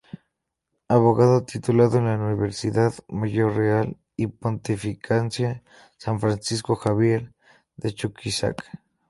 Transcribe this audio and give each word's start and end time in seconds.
Abogado 0.87 1.45
titulado 1.45 1.99
en 1.99 2.05
la 2.05 2.17
Universidad 2.17 2.91
Mayor 3.07 3.55
Real 3.55 3.99
y 4.15 4.25
Pontificia 4.25 5.61
San 5.95 6.19
Francisco 6.19 6.75
Xavier 6.75 7.31
de 7.75 7.93
Chuquisaca. 7.93 8.81